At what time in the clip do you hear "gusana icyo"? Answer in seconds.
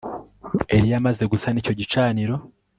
1.31-1.73